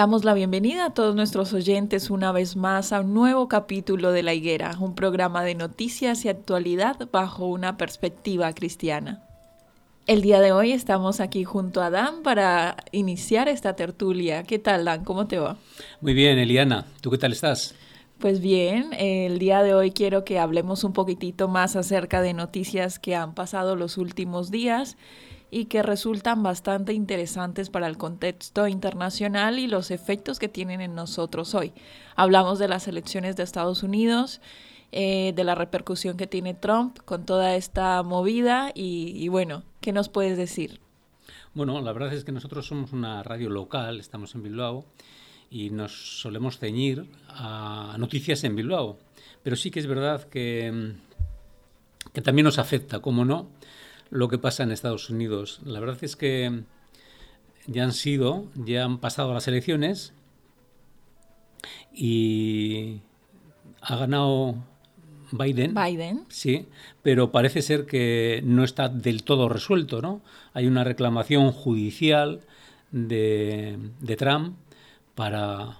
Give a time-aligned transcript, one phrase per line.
[0.00, 4.22] Damos la bienvenida a todos nuestros oyentes una vez más a un nuevo capítulo de
[4.22, 9.22] La Higuera, un programa de noticias y actualidad bajo una perspectiva cristiana.
[10.06, 14.44] El día de hoy estamos aquí junto a Dan para iniciar esta tertulia.
[14.44, 15.04] ¿Qué tal, Dan?
[15.04, 15.58] ¿Cómo te va?
[16.00, 16.86] Muy bien, Eliana.
[17.02, 17.74] ¿Tú qué tal estás?
[18.18, 22.98] Pues bien, el día de hoy quiero que hablemos un poquitito más acerca de noticias
[22.98, 24.96] que han pasado los últimos días
[25.50, 30.94] y que resultan bastante interesantes para el contexto internacional y los efectos que tienen en
[30.94, 31.72] nosotros hoy.
[32.14, 34.40] Hablamos de las elecciones de Estados Unidos,
[34.92, 40.08] eh, de la repercusión que tiene Trump con toda esta movida y, bueno, ¿qué nos
[40.08, 40.80] puedes decir?
[41.52, 44.84] Bueno, la verdad es que nosotros somos una radio local, estamos en Bilbao
[45.50, 48.98] y nos solemos ceñir a noticias en Bilbao.
[49.42, 50.94] Pero sí que es verdad que,
[52.12, 53.48] que también nos afecta, como no,
[54.10, 55.60] lo que pasa en Estados Unidos.
[55.64, 56.62] La verdad es que
[57.66, 60.12] ya han sido, ya han pasado las elecciones
[61.92, 63.00] y
[63.80, 64.56] ha ganado
[65.32, 65.74] Biden.
[65.74, 66.24] Biden.
[66.28, 66.66] Sí,
[67.02, 70.20] pero parece ser que no está del todo resuelto, ¿no?
[70.52, 72.40] Hay una reclamación judicial
[72.90, 74.56] de, de Trump
[75.14, 75.78] para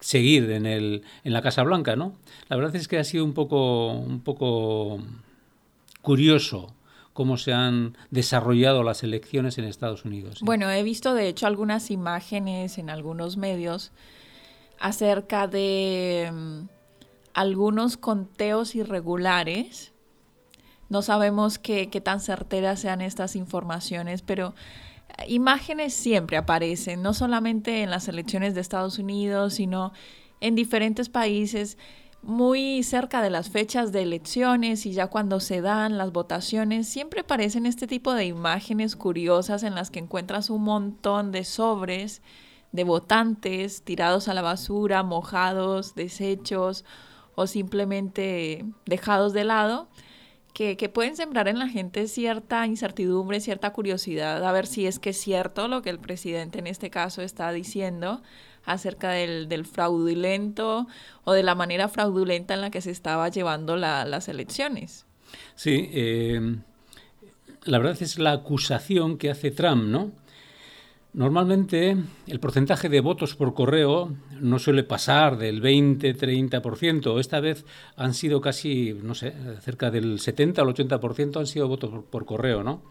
[0.00, 2.14] seguir en, el, en la Casa Blanca, ¿no?
[2.48, 5.00] La verdad es que ha sido un poco, un poco
[6.00, 6.74] curioso
[7.12, 10.40] cómo se han desarrollado las elecciones en Estados Unidos.
[10.42, 13.92] Bueno, he visto de hecho algunas imágenes en algunos medios
[14.78, 16.68] acerca de mm,
[17.34, 19.92] algunos conteos irregulares.
[20.88, 24.54] No sabemos qué, qué tan certeras sean estas informaciones, pero
[25.18, 29.92] eh, imágenes siempre aparecen, no solamente en las elecciones de Estados Unidos, sino
[30.40, 31.78] en diferentes países
[32.22, 37.20] muy cerca de las fechas de elecciones y ya cuando se dan las votaciones, siempre
[37.20, 42.22] aparecen este tipo de imágenes curiosas en las que encuentras un montón de sobres
[42.70, 46.84] de votantes tirados a la basura, mojados, deshechos
[47.34, 49.88] o simplemente dejados de lado,
[50.54, 54.98] que, que, pueden sembrar en la gente cierta incertidumbre, cierta curiosidad, a ver si es
[54.98, 58.22] que es cierto lo que el presidente en este caso está diciendo
[58.64, 60.86] acerca del, del, fraudulento
[61.24, 65.06] o de la manera fraudulenta en la que se estaba llevando las elecciones.
[65.54, 66.56] Sí, eh,
[67.64, 70.12] la verdad es la acusación que hace Trump, ¿no?
[71.14, 71.94] Normalmente
[72.26, 77.20] el porcentaje de votos por correo no suele pasar del 20-30%.
[77.20, 81.90] Esta vez han sido casi, no sé, cerca del 70 al 80% han sido votos
[81.90, 82.82] por, por correo, ¿no?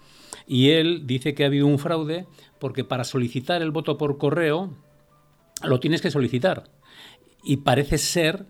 [0.46, 2.28] Y él dice que ha habido un fraude
[2.60, 4.70] porque para solicitar el voto por correo
[5.64, 6.70] lo tienes que solicitar.
[7.44, 8.46] Y parece ser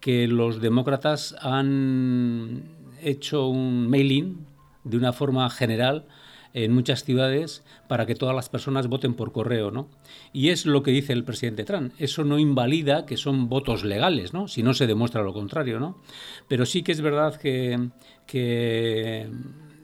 [0.00, 2.64] que los demócratas han
[3.02, 4.46] hecho un mailing
[4.82, 6.06] de una forma general
[6.54, 9.88] en muchas ciudades para que todas las personas voten por correo, ¿no?
[10.32, 11.92] Y es lo que dice el presidente Trump.
[11.98, 14.46] Eso no invalida que son votos legales, ¿no?
[14.46, 16.00] Si no se demuestra lo contrario, ¿no?
[16.46, 17.88] Pero sí que es verdad que,
[18.26, 19.28] que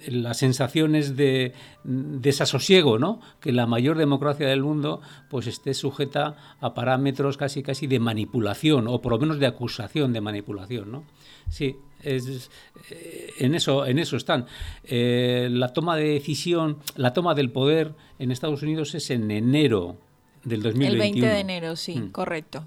[0.08, 1.52] las sensaciones de
[1.84, 3.20] desasosiego, ¿no?
[3.40, 8.88] Que la mayor democracia del mundo pues esté sujeta a parámetros casi casi de manipulación
[8.88, 11.04] o por lo menos de acusación de manipulación, ¿no?
[11.48, 12.50] Sí, es,
[12.90, 14.46] eh, en eso en eso están.
[14.84, 19.98] Eh, la toma de decisión, la toma del poder en Estados Unidos es en enero
[20.44, 20.92] del 2021.
[20.92, 22.10] El 20 de enero, sí, mm.
[22.10, 22.64] correcto.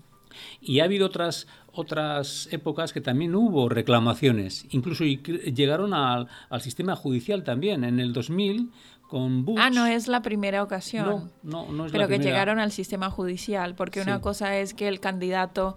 [0.62, 6.96] Y ha habido otras otras épocas que también hubo reclamaciones, incluso llegaron al, al sistema
[6.96, 7.84] judicial también.
[7.84, 8.72] En el 2000
[9.14, 9.60] con Bush.
[9.62, 11.32] Ah, no es la primera ocasión.
[11.44, 15.00] No, no, es Pero que llegaron al sistema judicial, porque una cosa es que el
[15.00, 15.76] candidato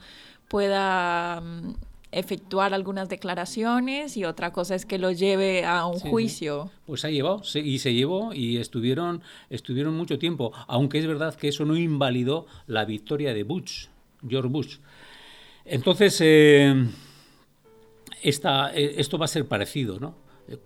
[0.48, 1.74] pueda mm,
[2.12, 6.70] efectuar algunas declaraciones y otra cosa es que lo lleve a un juicio.
[6.86, 11.34] Pues se ha llevado y se llevó y estuvieron estuvieron mucho tiempo, aunque es verdad
[11.34, 13.88] que eso no invalidó la victoria de Bush,
[14.26, 14.78] George Bush.
[15.66, 16.86] Entonces, eh,
[18.22, 20.14] esta, eh, esto va a ser parecido, ¿no?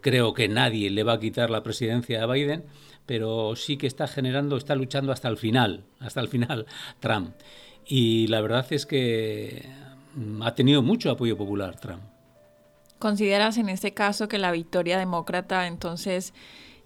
[0.02, 2.64] Creo que nadie le va a quitar la presidencia a Biden,
[3.06, 6.67] pero sí que está generando, está luchando hasta el final, hasta el final
[7.00, 7.35] Trump.
[7.87, 9.69] Y la verdad es que
[10.14, 12.03] mm, ha tenido mucho apoyo popular Trump.
[12.99, 16.35] ¿Consideras en este caso que la victoria demócrata entonces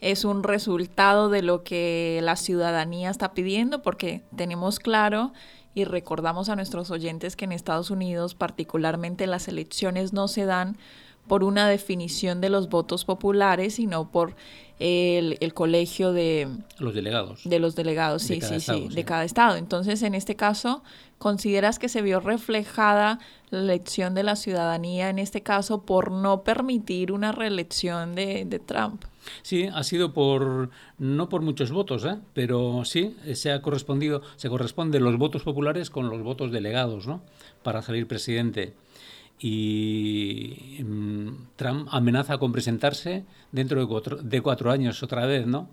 [0.00, 3.82] es un resultado de lo que la ciudadanía está pidiendo?
[3.82, 5.32] Porque tenemos claro
[5.74, 10.76] y recordamos a nuestros oyentes que en Estados Unidos particularmente las elecciones no se dan
[11.26, 14.34] por una definición de los votos populares, sino por
[14.78, 16.48] el, colegio de
[16.78, 17.42] los delegados.
[17.44, 19.56] De los delegados, sí, sí, sí, de cada estado.
[19.56, 20.82] Entonces, en este caso,
[21.18, 23.18] ¿consideras que se vio reflejada
[23.50, 28.58] la elección de la ciudadanía en este caso por no permitir una reelección de, de
[28.58, 29.04] Trump?
[29.42, 32.16] Sí, ha sido por no por muchos votos, ¿eh?
[32.34, 37.22] pero sí se ha correspondido, se corresponde los votos populares con los votos delegados, ¿no?
[37.62, 38.74] Para salir presidente.
[39.38, 45.68] Y mm, Trump amenaza con presentarse dentro de cuatro, de cuatro años otra vez, ¿no?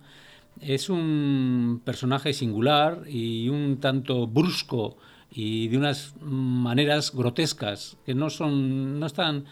[0.59, 4.97] Es un personaje singular y un tanto brusco
[5.31, 9.45] y de unas maneras grotescas que no son, no están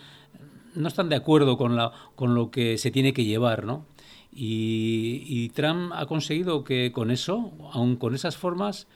[0.75, 3.85] no están de acuerdo con, la, con lo que se tiene que llevar, ¿no?
[4.31, 8.87] Y, Trump ha conseguido que con eso, aun con esas formas,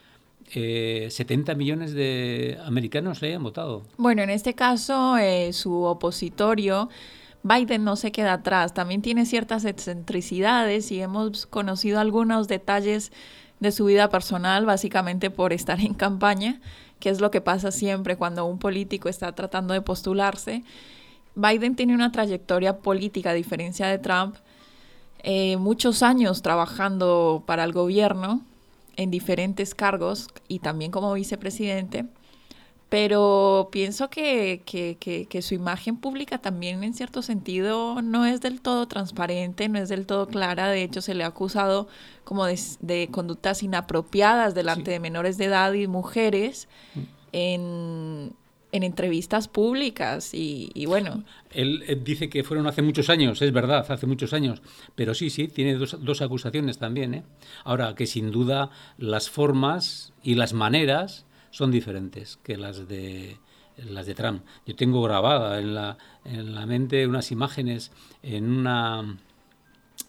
[0.52, 3.84] 70 eh, millones de americanos le hayan votado.
[3.98, 6.90] Bueno, en este caso, eh, su opositorio,
[7.44, 13.12] Biden no se queda atrás, también tiene ciertas excentricidades y hemos conocido algunos detalles
[13.60, 16.62] de su vida personal, básicamente por estar en campaña,
[17.00, 20.64] que es lo que pasa siempre cuando un político está tratando de postularse.
[21.36, 24.36] Biden tiene una trayectoria política, a diferencia de Trump,
[25.24, 28.42] eh, muchos años trabajando para el gobierno
[28.96, 32.06] en diferentes cargos y también como vicepresidente,
[32.90, 38.88] pero pienso que, que, su imagen pública también en cierto sentido no es del todo
[38.88, 41.88] transparente, no es del todo clara, de hecho se le ha acusado
[42.24, 47.02] como de, conductas inapropiadas delante de menores de edad y mujeres mm.
[47.32, 48.34] en
[48.74, 51.24] en entrevistas públicas y, bueno.
[51.52, 54.64] Él, dice que fueron hace muchos años, es verdad, hace muchos años,
[54.96, 57.14] pero sí, sí, tiene dos, dos acusaciones también.
[57.14, 57.24] ¿eh?
[57.64, 63.38] Ahora, que sin duda las formas y las maneras son diferentes que las de
[63.78, 64.44] las de Trump.
[64.66, 67.92] Yo tengo grabada en la, en la mente unas imágenes
[68.22, 69.18] en una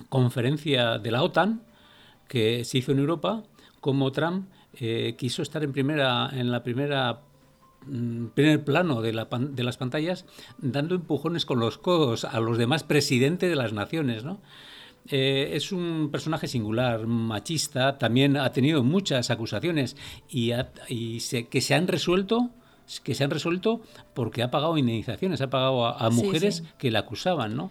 [0.08, 1.62] conferencia de la OTAN
[2.28, 3.42] que se hizo en Europa,
[3.80, 7.20] como Trump eh, quiso estar en primera en la primera
[8.34, 10.24] primer plano de, la, de, las pantallas
[10.58, 14.40] dando empujones con los codos a los demás presidentes de las naciones, ¿no?
[15.08, 19.96] Eh, es un personaje singular, machista, también ha tenido muchas acusaciones
[20.30, 20.52] y,
[21.50, 22.50] que se han resuelto
[23.02, 23.80] que se han resuelto
[24.12, 27.70] porque ha pagado indemnizaciones, ha pagado a, mujeres que le acusaban, ¿no?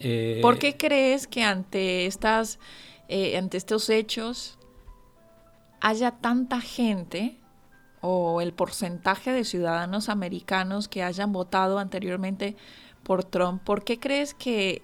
[0.00, 2.58] Eh, ¿Por qué crees que ante estas,
[3.08, 4.58] eh, ante estos hechos
[5.80, 7.37] haya tanta gente
[8.00, 12.56] o el porcentaje de ciudadanos americanos que hayan votado anteriormente
[13.02, 14.82] por Trump, ¿por qué crees que,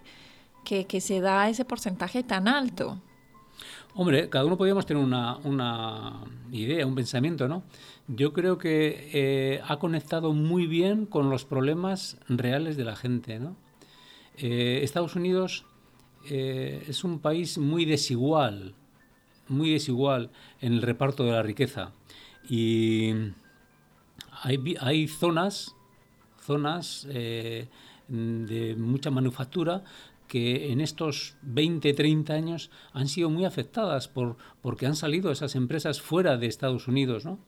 [0.64, 3.00] que, se da ese porcentaje tan alto?
[3.94, 7.62] Hombre, cada uno podríamos tener una, una idea, un pensamiento, ¿no?
[8.08, 13.38] Yo creo que eh, ha conectado muy bien con los problemas reales de la gente,
[13.38, 13.56] ¿no?
[14.36, 15.64] Eh, Estados Unidos
[16.28, 18.74] eh, es un país muy desigual,
[19.48, 20.30] muy desigual
[20.60, 21.92] en el reparto de la riqueza.
[22.48, 23.12] Y
[24.42, 25.74] hay, hay zonas,
[26.40, 27.68] zonas eh,
[28.08, 29.84] de mucha manufactura
[30.28, 35.54] que en estos 20, 30 años han sido muy afectadas por, porque han salido esas
[35.54, 37.38] empresas fuera de Estados Unidos, ¿no?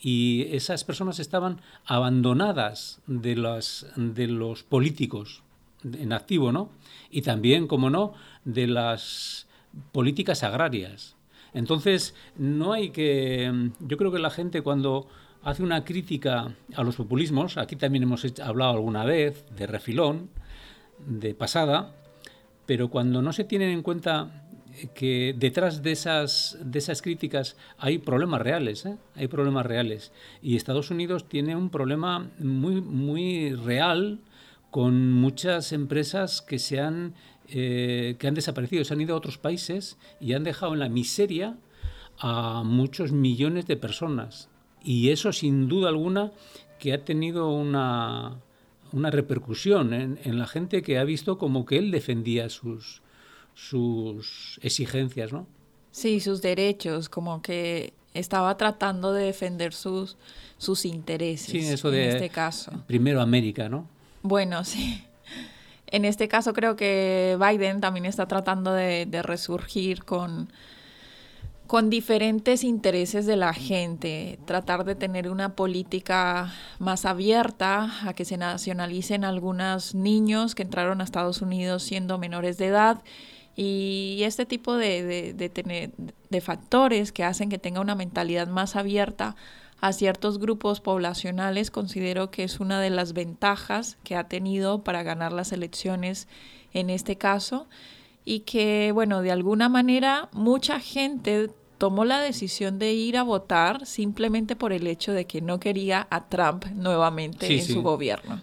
[0.00, 5.42] Y esas personas estaban abandonadas de, las, de los políticos,
[5.82, 6.70] en activo, ¿no?
[7.10, 8.14] Y también, como no,
[8.44, 9.48] de las
[9.92, 11.16] políticas agrarias.
[11.54, 13.70] Entonces, no hay que...
[13.80, 15.08] Yo creo que la gente cuando
[15.42, 20.30] hace una crítica a los populismos, aquí también hemos hablado alguna vez de refilón,
[21.06, 21.94] de pasada,
[22.66, 24.44] pero cuando no se tienen en cuenta
[24.94, 28.96] que detrás de esas, de esas críticas hay problemas reales, ¿eh?
[29.14, 30.12] hay problemas reales.
[30.42, 34.20] Y Estados Unidos tiene un problema muy, muy real
[34.70, 37.14] con muchas empresas que se han
[37.48, 40.88] eh, que han desaparecido, se han ido a otros países y han dejado en la
[40.88, 41.56] miseria
[42.18, 44.48] a muchos millones de personas.
[44.82, 46.32] Y eso, sin duda alguna,
[46.78, 48.36] que ha tenido una,
[48.92, 53.02] una repercusión en, en, la gente que ha visto como que él defendía sus,
[53.54, 55.46] sus exigencias, ¿no?
[55.90, 60.16] Sí, sus derechos, como que estaba tratando de defender sus,
[60.58, 61.50] sus intereses.
[61.50, 62.72] Sí, eso de en este caso.
[62.86, 63.88] Primero América, ¿no?
[64.22, 65.02] Bueno, sí.
[65.90, 70.52] En este caso creo que Biden también está tratando de, resurgir con,
[71.66, 78.26] con diferentes intereses de la gente, tratar de tener una política más abierta a que
[78.26, 83.02] se nacionalicen algunos niños que entraron a Estados Unidos siendo menores de edad
[83.56, 85.92] y este tipo de, de,
[86.30, 89.36] de factores que hacen que tenga una mentalidad más abierta
[89.80, 95.02] a ciertos grupos poblacionales, considero que es una de las ventajas que ha tenido para
[95.02, 96.28] ganar las elecciones
[96.72, 97.68] en este caso
[98.24, 103.86] y que, bueno, de alguna manera mucha gente tomó la decisión de ir a votar
[103.86, 108.42] simplemente por el hecho de que no quería a Trump nuevamente en su gobierno.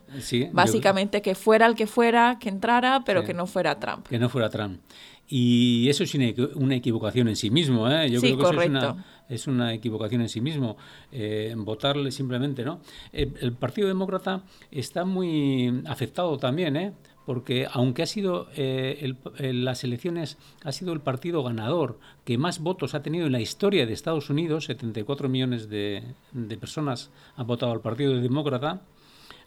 [0.53, 4.07] Básicamente que fuera el que fuera, que entrara, pero que no fuera Trump.
[4.07, 4.79] Que no fuera Trump.
[5.27, 6.15] Y eso es
[6.55, 7.89] una equivocación en sí mismo.
[7.89, 8.09] ¿eh?
[8.09, 10.77] Yo creo que eso es una, es una, equivocación en sí mismo.
[11.11, 12.79] Eh, votarle simplemente, ¿no?
[13.11, 16.93] El, Partido Demócrata está muy afectado también, ¿eh?
[17.25, 22.93] porque aunque ha sido eh, las elecciones ha sido el partido ganador que más votos
[22.93, 26.03] ha tenido en la historia de Estados Unidos, 74 millones de,
[26.33, 28.83] de personas han votado al Partido Demócrata,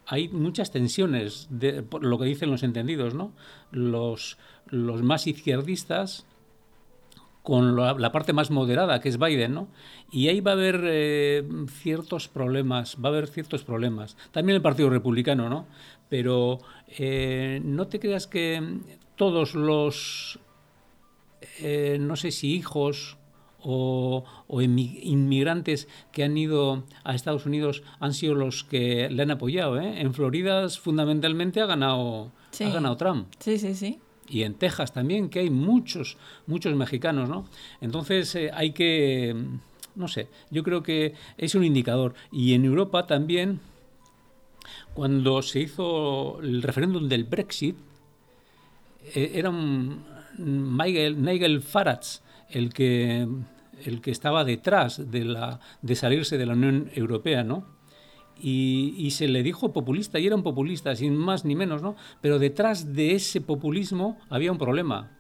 [0.09, 3.33] hay muchas tensiones, de, por lo que dicen los entendidos, ¿no?
[3.71, 6.27] Los, los más izquierdistas
[7.49, 9.69] con la, parte más moderada, que es Biden, ¿no?
[10.13, 11.49] Y ahí va a haber eh,
[11.81, 14.19] ciertos problemas, va a haber ciertos problemas.
[14.33, 15.65] También el Partido Republicano, ¿no?
[16.11, 16.59] Pero
[16.99, 18.63] eh, no te creas que
[19.17, 20.39] todos los,
[21.61, 23.17] eh, no sé si hijos
[23.61, 24.27] o,
[24.61, 29.81] inmigrantes que han ido a Estados Unidos han sido los que le han apoyado.
[29.81, 30.03] ¿eh?
[30.03, 33.29] En Florida fundamentalmente ha ganado, ha ganado Trump.
[33.39, 34.01] Sí, sí, sí.
[34.29, 36.17] Y en Texas también, que hay muchos,
[36.47, 37.47] muchos mexicanos, ¿no?
[37.81, 39.35] Entonces eh, hay que,
[39.95, 42.15] no sé, yo creo que es un indicador.
[42.31, 43.61] Y en Europa también,
[44.95, 47.77] cuando se hizo el referéndum del Brexit,
[49.15, 50.05] eh, era un
[50.39, 52.21] Nigel, Nigel Farage,
[52.51, 53.27] el que,
[53.85, 57.78] el que estaba detrás de, la, de salirse de la Unión Europea, ¿no?
[58.41, 61.97] Y, se le dijo populista, y era un populista, sin más ni menos, ¿no?
[62.21, 65.11] Pero detrás de ese populismo había un problema,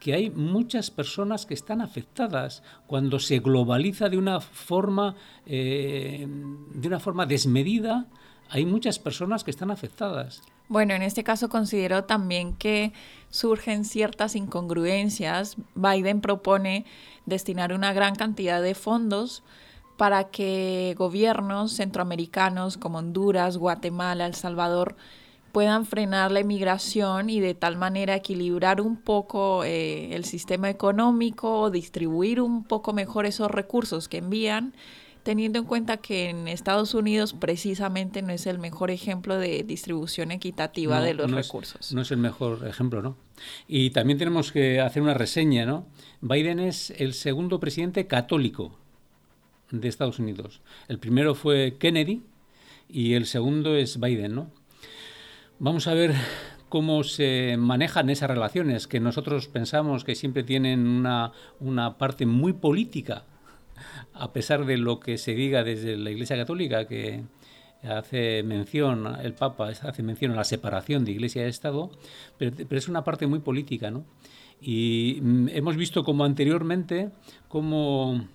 [0.00, 5.14] que hay muchas personas que están afectadas cuando se globaliza de una forma,
[5.46, 6.26] eh,
[6.74, 8.06] de una forma desmedida,
[8.48, 10.42] hay muchas personas que están afectadas.
[10.68, 12.92] Bueno, en este caso considero también que
[13.30, 15.56] surgen ciertas incongruencias.
[15.74, 16.84] Biden propone
[17.26, 19.42] destinar una gran cantidad de fondos
[19.96, 24.96] para que gobiernos centroamericanos como Honduras, Guatemala, El Salvador
[25.52, 31.60] puedan frenar la inmigración y de tal manera equilibrar un poco eh, el sistema económico
[31.60, 34.74] o distribuir un poco mejor esos recursos que envían
[35.22, 40.32] teniendo en cuenta que en Estados Unidos precisamente no es el mejor ejemplo de distribución
[40.32, 41.92] equitativa de los recursos.
[41.92, 43.16] no es el mejor ejemplo, ¿no?
[43.68, 45.86] Y también tenemos que hacer una reseña, ¿no?
[46.20, 48.81] Biden es el segundo presidente católico
[49.72, 50.60] de Estados Unidos.
[50.86, 52.22] El primero fue Kennedy
[52.88, 54.50] y el segundo es Biden, ¿no?
[55.58, 56.14] Vamos a ver
[56.68, 62.52] cómo se manejan esas relaciones que nosotros pensamos que siempre tienen una, una parte muy
[62.52, 63.24] política
[64.14, 67.24] a pesar de lo que se diga desde la Iglesia Católica, que
[67.82, 71.90] hace mención, el Papa hace mención a la separación de Iglesia y Estado,
[72.38, 74.04] pero, es una parte muy política, ¿no?
[74.60, 77.10] Y mm, hemos visto como anteriormente,
[77.48, 78.28] cómo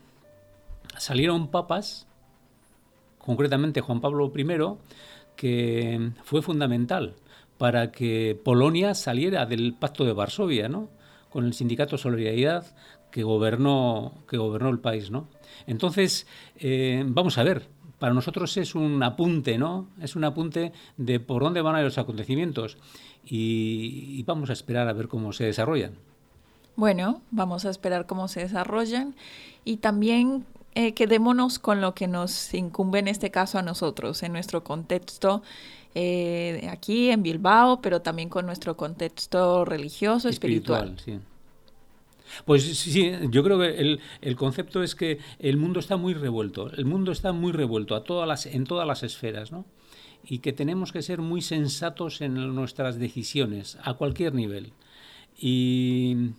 [1.00, 2.08] salieron papas,
[3.20, 4.46] concretamente Juan Pablo I,
[5.36, 7.16] que fue fundamental
[7.58, 10.90] para que Polonia saliera del Pacto de Varsovia, ¿no?
[11.30, 12.66] con el sindicato Solidaridad
[13.12, 15.12] que gobernó, que gobernó el país.
[15.12, 15.28] ¿no?
[15.66, 16.28] Entonces,
[16.58, 17.68] eh, vamos a ver,
[18.00, 19.88] para nosotros es un apunte, ¿no?
[20.00, 22.78] Es un apunte de por dónde van a ir los acontecimientos.
[23.30, 25.96] y, vamos a esperar a ver cómo se desarrollan.
[26.78, 29.16] Bueno, vamos a esperar cómo se desarrollan
[29.66, 30.46] y también
[30.80, 35.42] eh, quedémonos con lo que nos incumbe en este caso a nosotros, en nuestro contexto
[35.96, 40.96] eh, aquí en Bilbao, pero también con nuestro contexto religioso, espiritual.
[41.04, 41.18] Sí.
[42.46, 46.72] Pues sí, yo creo que el, el, concepto es que el mundo está muy revuelto,
[46.72, 49.66] el mundo está muy revuelto a todas las, en todas las esferas, ¿no?
[50.24, 54.74] Y que tenemos que ser muy sensatos en nuestras decisiones, a cualquier nivel.
[55.40, 56.34] Y,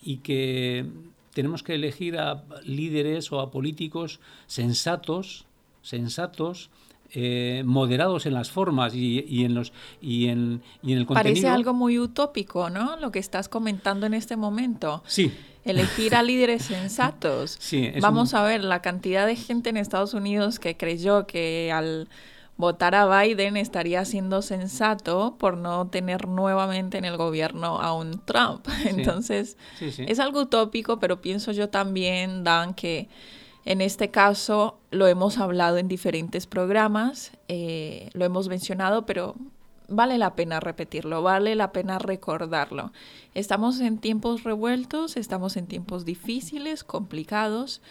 [0.00, 0.86] y que
[1.34, 5.44] tenemos que elegir a líderes o a políticos sensatos,
[5.82, 6.70] sensatos,
[7.16, 11.34] eh, moderados en las formas y, en los y en, y en el contenido.
[11.34, 12.96] Parece algo muy utópico, ¿no?
[12.96, 15.02] Lo que estás comentando en este momento.
[15.06, 15.32] Sí.
[15.64, 17.56] Elegir a líderes sensatos.
[17.60, 22.08] Sí, Vamos a ver la cantidad de gente en Estados Unidos que creyó que al
[22.56, 28.20] votar a Biden estaría siendo sensato por no tener nuevamente en el gobierno a un
[28.24, 28.66] Trump.
[28.84, 33.08] Entonces, es algo utópico, pero pienso yo también, Dan, que
[33.64, 39.34] en este caso lo hemos hablado en diferentes programas, eh, lo hemos mencionado, pero
[39.88, 42.92] vale la pena repetirlo, vale la pena recordarlo.
[43.34, 47.82] Estamos en tiempos revueltos, estamos en tiempos difíciles, complicados,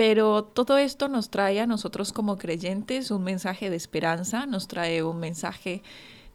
[0.00, 5.02] pero todo esto nos trae a nosotros como creyentes un mensaje de esperanza, nos trae
[5.02, 5.82] un mensaje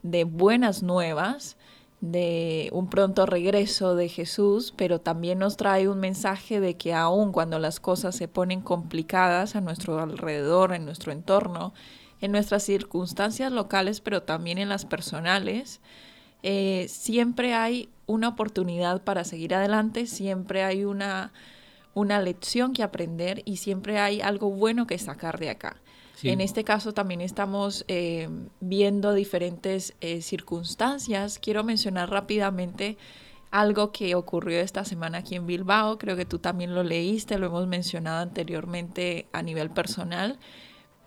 [0.03, 1.57] de buenas nuevas
[1.99, 7.31] de un pronto regreso de Jesús, pero también nos trae un mensaje de que aun
[7.31, 11.73] cuando las cosas se ponen complicadas a nuestro alrededor, en nuestro entorno,
[12.21, 15.81] en nuestras circunstancias locales, pero también en las personales,
[16.43, 21.33] eh, siempre hay una oportunidad para seguir adelante, siempre hay una,
[21.95, 25.77] una lección que aprender y siempre hay algo bueno que sacar de acá.
[26.23, 31.39] En este caso también estamos eh, viendo diferentes eh, circunstancias.
[31.39, 32.97] Quiero mencionar rápidamente
[33.51, 35.97] algo que ocurrió esta semana aquí en Bilbao.
[35.97, 40.39] Creo que tú también lo leíste, lo hemos mencionado anteriormente a nivel personal,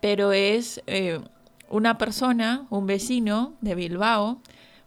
[0.00, 1.20] pero es eh,
[1.68, 4.40] una persona, un vecino de Bilbao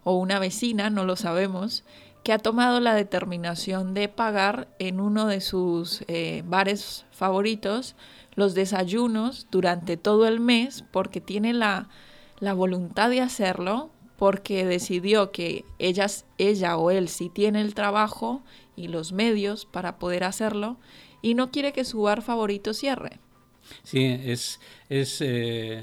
[0.04, 1.84] o una vecina, no lo sabemos,
[2.24, 6.04] que ha tomado la determinación de pagar en uno de sus
[6.46, 7.96] bares favoritos
[8.36, 11.88] los desayunos durante todo el mes porque tiene la,
[12.56, 18.42] voluntad de hacerlo, porque decidió que ellas, ella o él sí tiene el trabajo
[18.76, 20.78] y los medios para poder hacerlo
[21.22, 23.20] y no quiere que su bar favorito cierre.
[23.84, 25.82] Sí, es, es eh,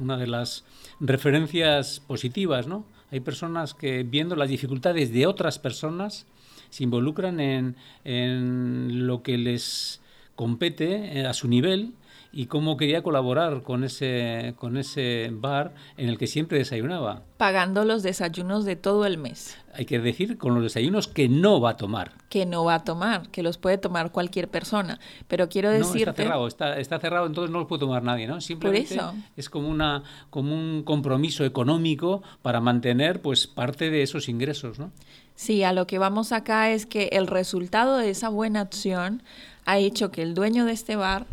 [0.00, 0.64] una de las
[1.00, 2.84] referencias positivas, ¿no?
[3.10, 6.26] Hay personas que viendo las dificultades de otras personas
[6.70, 10.00] se involucran en, en lo que les
[10.36, 11.94] compete eh, a su nivel
[12.30, 17.22] y cómo quería colaborar con ese, con ese bar en el que siempre desayunaba.
[17.36, 19.56] Pagando los desayunos de todo el mes.
[19.72, 22.12] Hay que decir con los desayunos que no va a tomar.
[22.28, 24.98] Que no va a tomar, que los puede tomar cualquier persona.
[25.26, 26.04] Pero quiero decirte...
[26.04, 28.40] No, está cerrado, está, está cerrado, entonces no los puede tomar nadie, ¿no?
[28.40, 29.14] Simplemente Por eso.
[29.36, 34.90] es como, una, como un compromiso económico para mantener pues parte de esos ingresos, ¿no?
[35.34, 39.22] Sí, a lo que vamos acá es que el resultado de esa buena acción
[39.66, 41.26] ha hecho que el dueño de este bar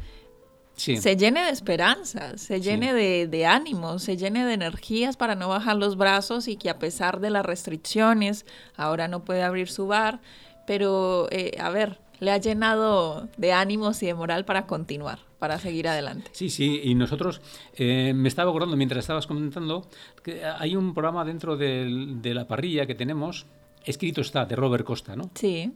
[0.75, 5.47] se llene de esperanza, se llene de, de ánimo, se llene de energías para no
[5.47, 9.87] bajar los brazos y que a pesar de las restricciones ahora no puede abrir su
[9.87, 10.19] bar,
[10.67, 15.59] pero eh, a ver, le ha llenado de ánimos y de moral para continuar, para
[15.59, 16.29] seguir adelante.
[16.33, 17.41] Sí, sí, y nosotros,
[17.75, 19.87] eh, me estaba acordando mientras estabas comentando,
[20.23, 23.45] que hay un programa dentro de, de la parrilla que tenemos,
[23.83, 25.29] escrito está, de Robert Costa, ¿no?
[25.35, 25.71] Sí.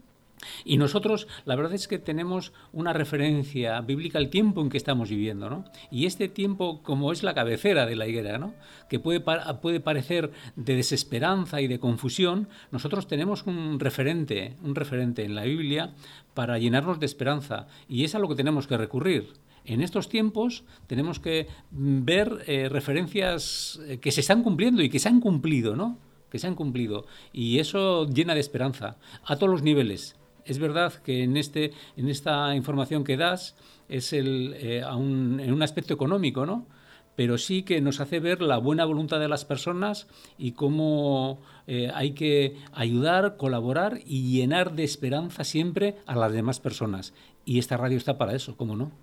[0.63, 5.09] Y nosotros, la verdad es que tenemos una referencia bíblica al tiempo en que estamos
[5.09, 5.65] viviendo, ¿no?
[5.91, 8.53] Y este tiempo, como es la cabecera de la higuera, ¿no?
[8.89, 9.21] Que puede,
[9.61, 15.43] puede parecer de desesperanza y de confusión, nosotros tenemos un referente, un referente en la
[15.43, 15.93] Biblia
[16.33, 17.67] para llenarnos de esperanza.
[17.87, 19.33] Y es a lo que tenemos que recurrir.
[19.65, 24.99] En estos tiempos tenemos que ver eh, referencias eh, que se están cumpliendo y que
[24.99, 25.97] se han cumplido, ¿no?
[26.29, 30.93] que se han cumplido y eso llena de esperanza a todos los niveles es verdad
[30.93, 33.55] que en, este, en esta información que das
[33.87, 36.65] es el, eh, en un aspecto económico, ¿no?
[37.19, 41.91] pero sí que nos hace ver la buena voluntad de las personas y cómo eh,
[41.93, 47.13] hay que ayudar, colaborar y llenar de esperanza siempre a las demás personas.
[47.43, 48.93] Y esta radio está para eso, ¿cómo no?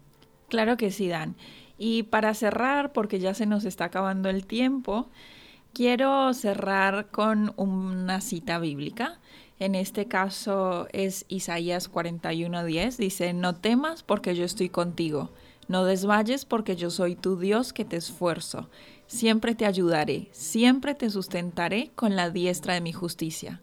[0.48, 1.36] Claro que sí, Dan.
[1.76, 5.10] Y para cerrar, porque ya se nos está acabando el tiempo,
[5.74, 9.18] quiero cerrar con una cita bíblica
[9.58, 12.96] en este caso es Isaías 41:10.
[12.96, 15.30] Dice, no temas porque yo estoy contigo.
[15.68, 18.68] No desmayes porque yo soy tu Dios que te esfuerzo.
[19.06, 23.62] Siempre te ayudaré, siempre te sustentaré con la diestra de mi justicia.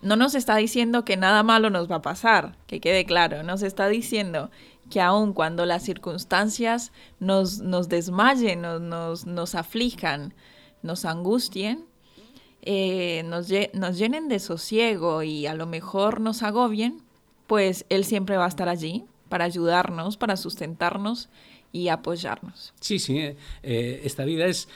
[0.00, 3.62] No nos está diciendo que nada malo nos va a pasar, que quede claro, nos
[3.62, 4.50] está diciendo
[4.90, 10.34] que aun cuando las circunstancias nos, nos desmayen, nos, nos, nos aflijan,
[10.82, 11.84] nos angustien,
[12.70, 17.00] eh, nos, llenen de sosiego y a lo mejor nos agobien,
[17.46, 21.30] pues Él siempre va a estar allí para ayudarnos, para sustentarnos
[21.72, 22.74] y apoyarnos.
[22.78, 24.68] Sí, sí, eh, eh, esta vida es,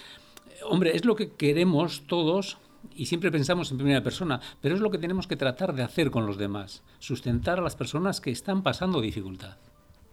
[0.64, 2.56] hombre, es lo que queremos todos
[2.96, 6.10] y siempre pensamos en primera persona, pero es lo que tenemos que tratar de hacer
[6.10, 9.58] con los demás, sustentar a las personas que están pasando dificultad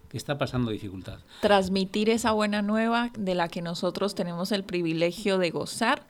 [0.10, 1.20] que está pasando dificultad.
[1.42, 6.08] Transmitir esa buena nueva de la que nosotros tenemos el privilegio de gozar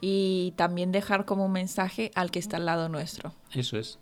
[0.00, 3.34] y también dejar como un mensaje al que está al lado nuestro.
[3.52, 3.98] Eso es.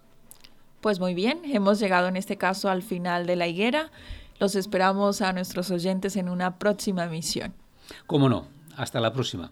[0.80, 3.90] Pues muy bien, hemos llegado en este caso al final de la higuera.
[4.38, 7.52] Los esperamos a nuestros oyentes en una próxima emisión.
[8.06, 9.50] Cómo no, hasta la próxima.